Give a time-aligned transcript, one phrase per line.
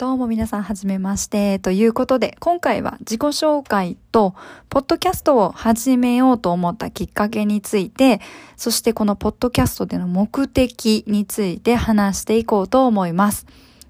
[0.00, 1.58] どうも皆さんはじめまして。
[1.58, 4.34] ということで、今回は自己紹介と、
[4.70, 8.22] ポッドキャストを始めようと思ったきっかけについて、
[8.56, 13.44] そしてこのポッドキャストでの目的について話していこうと思います。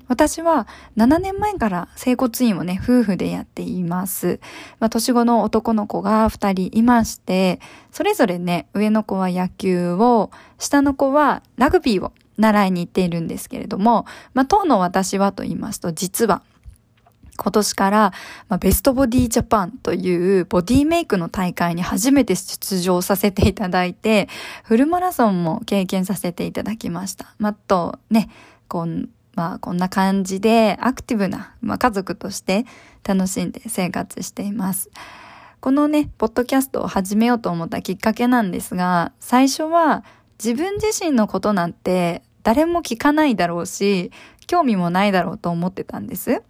[0.09, 4.41] 私は7年前から整骨院をね、夫婦でやっています。
[4.80, 7.61] まあ、年子の男の子が2人いまして、
[7.92, 16.42] それぞれね、上の子は野球を、下の子はラグビーを習いに行っているんですけれども、まあ、当の私はと言いますと、実は、
[17.36, 18.12] 今年から、
[18.48, 24.28] まあ、ベストボディジャパンというボディメイクの大会に初めて出場させていただいて、
[24.64, 27.34] フルマラソンも経験させていただきました。
[27.38, 28.28] まあ、とね、
[28.69, 32.66] こん、まあ、こんな感じでアクティブな、まあ、家族として
[33.04, 34.91] 楽しんで生活しています。
[35.60, 40.04] このね、ポッドキャストを始めようと思ったきっかけなんですが、最初は
[40.42, 44.10] 自分自身のことなんて誰も聞かないだろうし、
[44.46, 46.42] 興味もないだろうと思ってたんです。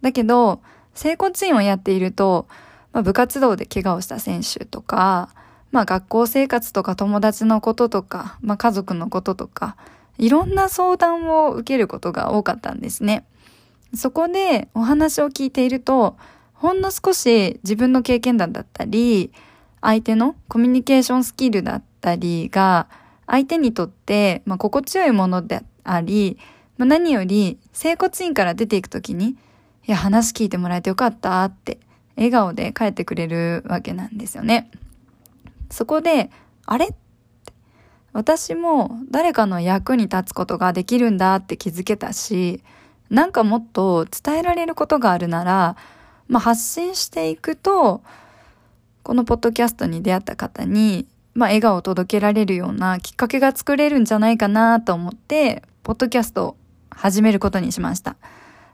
[0.00, 0.62] だけど、
[0.94, 2.46] 整骨院をやっていると、
[2.92, 5.28] まあ、部活動で怪我をした選手とか、
[5.70, 9.76] まあ学校生活とか友達のこととか、まあ家族のこととか、
[10.18, 13.26] いろんな相談を受けることが多かったんですね。
[13.94, 16.16] そこでお話を聞いていると、
[16.54, 19.32] ほんの少し自分の経験談だったり、
[19.82, 22.88] 相手のコミュニケーションスキルだったりが
[23.26, 26.38] 相手にとって、まあ、心地よいものであり、
[26.78, 29.36] まあ、何より、整骨院から出ていくときに、い
[29.86, 31.78] や、話聞いてもらえてよかったって、
[32.16, 34.70] 笑顔で帰ってくれるわけなんですよね。
[35.70, 36.30] そこで、
[36.64, 36.94] あれ
[38.12, 42.62] 私も誰かの役に立つことができるんだって気づけたし、
[43.10, 45.76] なんかもっと伝えられることがあるなら、
[46.26, 48.02] まあ、発信していくと、
[49.02, 51.06] このポッドキャストに出会った方に
[51.36, 56.56] まあ、笑顔を届けられるようなきっかけが作れるんじゃないかなと思って、ポッドキャストを
[56.90, 58.16] 始めることにしました。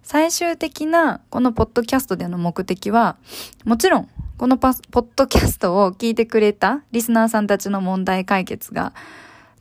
[0.05, 3.17] 最終的なこのポッドキャストでの目的は、
[3.65, 4.09] もちろん、
[4.39, 8.93] このポッドキャストを聞いてくれたリスナーさんたちの問題解決が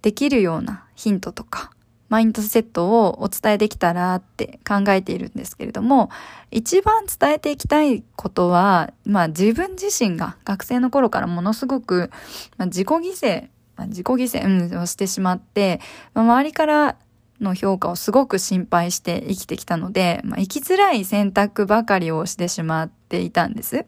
[0.03, 1.71] できるようなヒントとか、
[2.11, 6.09] マインドセットをお伝えできたらって考えているんですけれども、
[6.51, 12.11] 一番伝えていきたいことは、まあ自分自身が学生の頃からものすごく、
[12.57, 15.79] まあ、自己犠牲、まあ、自己犠牲、をしてしまって、
[16.13, 16.97] まあ、周りから
[17.39, 23.85] の評価をすごく心配して生きてきたので、まあ、生きづらい選択ばかりをしてしまっていたんです。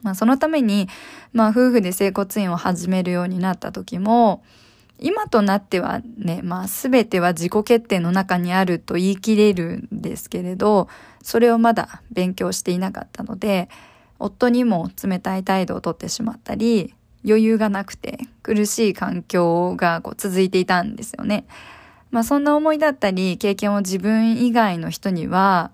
[0.00, 0.88] まあ、そのために、
[1.34, 4.42] まあ、夫婦で整骨院を始めるようになった時も、
[5.02, 10.88] 今となってはね、まあ全ては自己決定の中にあると言い切れるんですけれど、
[11.22, 13.68] それをまだ勉強していなかったので、
[14.18, 16.94] 夫にも冷たい態度をとってしまったり、
[17.26, 21.46] 余裕がなくて苦しい環境がこう続いていたんですよね。
[22.10, 25.72] まあそんな思いだったり経験を自分以外の人には、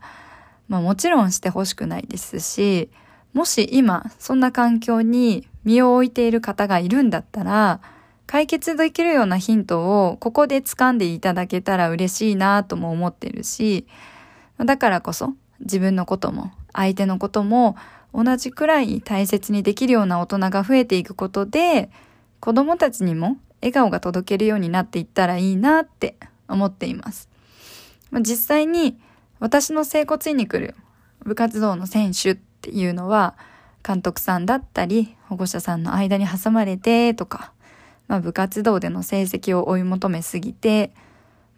[0.69, 2.89] まあもちろんしてほしくないですし、
[3.35, 7.81] もし今そんな環境に身を置いている方がいるんだったら、
[8.29, 13.87] 解決できるようなヒントをここで掴んでいただけたら嬉しいなとも思ってるし、
[14.59, 17.75] だからこそ自分のことも相手のことも
[18.13, 21.91] 同じくらい大切にできるような大人が増えていくことで、
[22.41, 26.15] 子供たちにも笑顔が届けるようになっていったらいいなって
[26.49, 27.31] 思っています。
[28.13, 28.99] 実際に
[29.41, 30.75] 私の整骨院に来る
[31.25, 33.37] 部活動の選手っていうのは
[33.83, 37.53] 監督さんだったり保護者さんの間に挟まれてとか
[38.09, 40.93] まあ、部活動での成績を追い求めすぎて、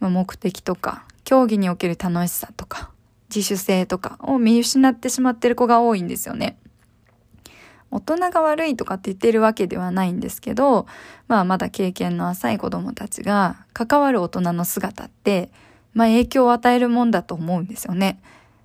[0.00, 2.90] まあ、目的とか競技における楽しさとか
[3.34, 6.58] 自主性とかを見失ってしまってる子が多いんですよね。
[7.92, 10.86] 大人が悪いとかって言ってるわけではないんですけど、
[11.26, 15.50] まあまだ経験の浅い子供たちが関わる大人の姿って、
[15.92, 18.20] まあ影響を与えるもんだと思うんですよね。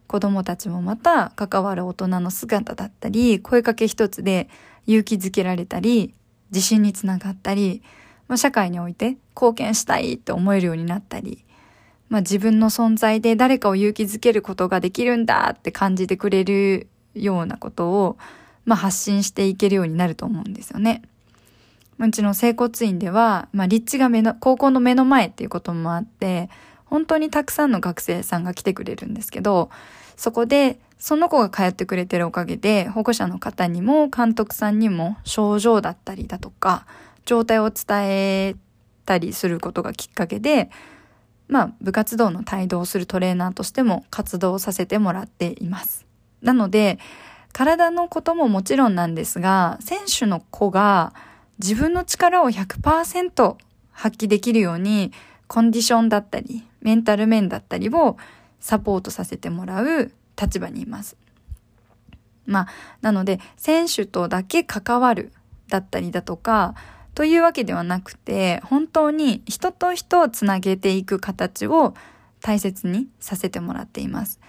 [0.08, 4.48] 子供たちもまた関わる大人の姿だったり、声かけ一つで
[4.86, 6.14] 勇気づけられたり、
[6.52, 7.82] 自信につながったり、
[8.28, 11.44] まあ、社会において貢献したいって思えるようになったり、
[12.10, 18.18] まあ、自分の存在で誰かを勇気づけることができるんだって感じてくれるようなことを、
[18.66, 21.02] まあ、発信していけるようになると思うんですよね。
[21.98, 26.50] うちの整骨院では、まあ、立地が目の、高校の目の前っていうこともあって、
[26.86, 29.70] 本当にたくさんの学生さんが来てくれるんですけど、
[30.16, 36.86] そこで、その子が通ってくれてるおかげで、保護者の方にも監督さんにも症状だったりだとか、
[37.26, 38.56] 状態を伝え
[39.06, 40.70] たりすることがきっかけで、
[41.48, 46.06] まあ、部活動の帯同するトレーナーとしても活動させてもらっています。
[46.42, 47.00] なので、
[47.54, 51.14] 体のことももちろんなんですが、選手の子が
[51.60, 53.56] 自分の力を100%
[53.92, 55.12] 発揮できるように、
[55.48, 58.18] コンディションだったり、メンタル面だったりを
[58.60, 61.18] サポートさせてもらう立場にいます。
[62.46, 62.68] まあ、
[63.02, 65.32] なので、選手とだけ関わる
[65.68, 66.76] だったりだとか、
[67.16, 71.96] というわけではなくて、本当に人と人をつなげていく形を
[72.42, 74.40] 大切にさせてもらっています。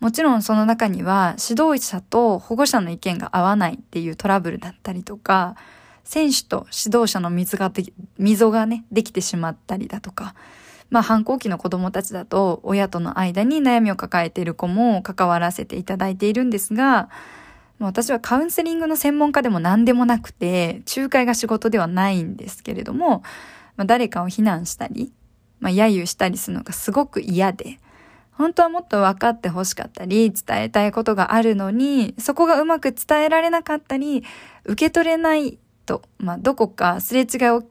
[0.00, 5.56] もちろんその中には指導者と保護者の意見が合わないっていうトラブルだったりとか、
[6.04, 7.84] 選手と指導者の溝がで
[8.18, 10.34] 溝がね、できてしまったりだとか、
[10.90, 17.08] まあ反抗期の子供たちだと親との間に悩みを抱えている子も関わらせていただいているんですが、
[17.78, 23.22] 私はカウンセリングの専門家でも何でもなくて、仲介が仕事ではないんですけれども、
[23.76, 25.12] まあ、誰かを非難したり、
[25.60, 27.78] まあ、揶揄したりするのがすごく嫌で、
[28.32, 34.24] 本当はもっと分かって欲しかったり、伝えたいことがあるのに、そこがうまく伝えられなかったり、
[34.64, 37.26] 受け取れないと、まあ、どこかすれ違い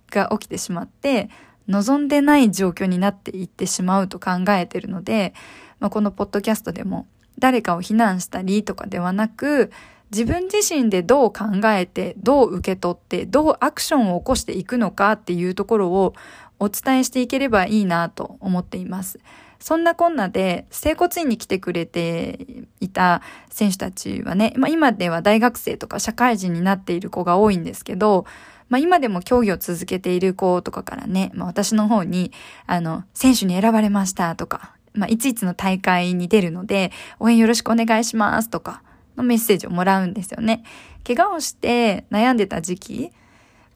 [0.09, 1.29] が起きてしまって、
[1.67, 5.33] 望んでない状況になっていってしまうと考えているので、
[5.79, 7.07] まあ、このポッドキャストでも
[7.39, 9.71] 誰かを非難したりとかではなく、
[10.11, 16.13] 自分自身でどう考えて、どう受け取って、どうアクションを起こしていくのかっていうところを
[16.59, 19.19] お伝えしていければいいなと思っています。
[19.59, 22.45] そんなこんなで、整骨院に来てくれて
[22.79, 28.25] いた選手たちはね、まあ、今では大学生とか社会人になっている子が多いんですけど、
[28.69, 32.31] まあ、今でも競技を続けている子とかからね、まあ、私の方に、
[32.65, 38.81] あの、選手に選ばれましたとか、まあ、いついつの大会に出るので、応援よろしくお願いしますとか、
[39.15, 40.63] のメッセージをもらうんですよね。
[41.05, 43.11] 怪我をして悩んでた時期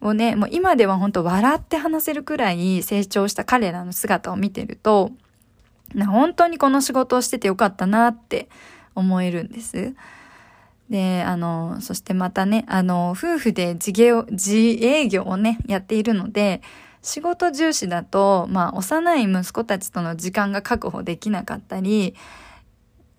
[0.02, 5.12] をね、もう今では本当笑って話せるくらい成長した彼らの姿を見てると、
[6.08, 8.50] 本当にこの仕事をしててよかったなって
[8.96, 9.94] 思えるんです。
[10.90, 16.62] で、あの、そしてまたね、あの、夫婦で自業、自営業をね、やっているので、
[17.02, 22.16] 仕事重視だと、まあ、幼い息子たちとの時間が確保できなかったり、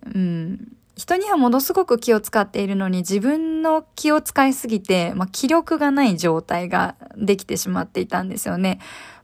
[0.05, 8.79] うん、人にはものすごく気を使っているのに自分の気を使いすぎて、まあ、気力がない状態ができてしまっていたんですよね。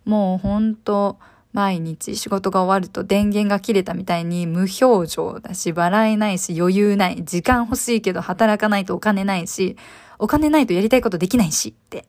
[0.06, 1.20] もう本当
[1.54, 7.24] 毎日仕事が終わると電源が切れたみたいに無表情だし、笑えないし、余裕ない。
[7.24, 9.78] 時間欲しいけど働かないとお金ないし、
[10.20, 12.06] お金ないとやりたいことできないしって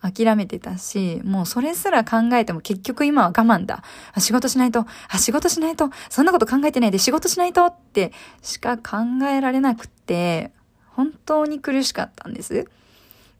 [0.00, 3.82] 諦めてたし、もうそれすら考えても結局今は我慢だ。
[4.18, 8.12] 仕事しないと、あ、仕事しないと、そんなこと考えてないで仕事しないとって
[8.42, 10.52] しか考えられなくて、
[10.90, 12.68] 本当に苦しかったんです。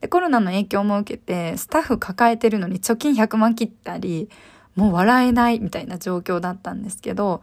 [0.00, 4.28] で、コロナの影響も受けて、スタッフ抱えてるのに貯金100万切ったり、
[4.76, 7.42] もう笑えないみたいな状況だったんですけど、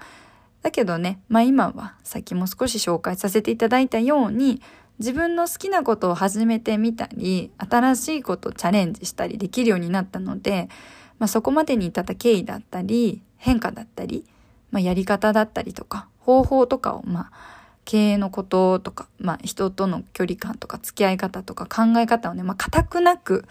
[0.62, 4.62] だけどね、まあ今は、さっきも少し紹介させていただいたように、
[5.00, 10.70] 自分の好きなことを始めてみたり、新しいことをチャレンジしたりできるようになったので、
[11.20, 14.26] まあ、そこまでに至った経緯だったり、変化だったり、
[14.72, 17.32] まあ、やり方だったりとか、方法とかを、まあ、
[17.86, 23.46] 経営のこととか、まあ、人との距離感とか、付き合い方とか、考え方をね、まあ、固くなく、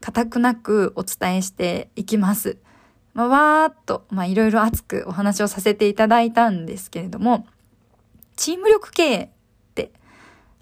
[0.00, 2.58] 固くなくお伝えしていきます。
[3.14, 7.46] まあ、わーっと、まあ、いろいろ熱くお話をさせていただいたんですけれども、
[8.36, 9.28] チーム力経営っ
[9.74, 9.92] て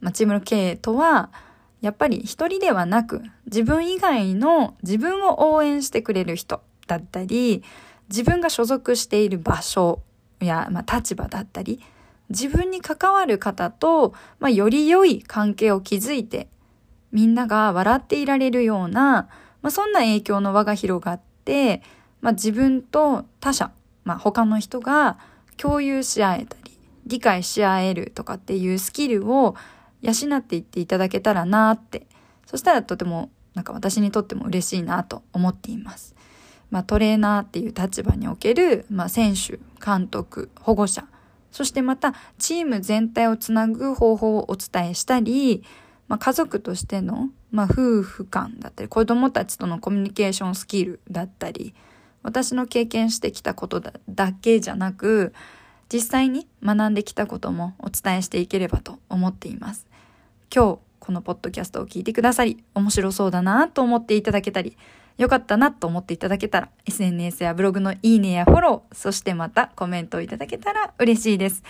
[0.00, 1.30] まあ、チームの経営とは、
[1.80, 7.62] やっぱり一人ではなく、自分以外の自分を応援してくれる人だったり、
[8.08, 10.02] 自分が所属している場所
[10.40, 11.80] や、まあ、立場だったり、
[12.28, 16.48] 自分に関わる方と、まあ、より良い関係を築いて、
[17.12, 19.28] みんなが笑っていられるような、
[19.62, 21.82] まあ、そんな影響の輪が広がって、
[22.20, 23.70] まあ、自分と他者、
[24.04, 25.18] まあ、他の人が
[25.56, 29.56] 共有し合えたり、理解し合えるとかっていうスキルを
[30.02, 32.06] 養っていっていただけたらなって、
[32.46, 36.14] そしたらとてもなんか私にとっても嬉しいなと思っています。
[36.70, 41.04] まあトレーナーっていう立場における、まあ選手、監督、保護者、
[41.50, 45.64] そしてまたチーム全体をつなぐ方法をお伝えしたり、
[46.06, 51.74] まあ家族としての、まあ夫婦間だったり、子供たちとのコミュニケーションスキルだったり、
[52.22, 55.32] 私の経験してきたことだだけじゃなく、
[55.92, 59.86] 実際に学んできたこともお伝えしていければと思っています。
[60.54, 64.76] 今日このポッドキャストを聞いてくださり、面白そうだなと思っていただけたり、
[65.18, 71.62] 良かったなと思っていただけたら、SNS やブログのいいねやフォロー、そしてまたコメントをいただけたら嬉しいです。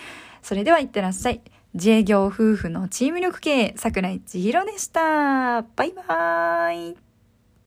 [0.42, 1.40] それではいってらっしゃい。
[1.72, 5.62] 自営業夫婦のチーム力経営、桜井千尋でした。
[5.62, 7.09] バイバーイ。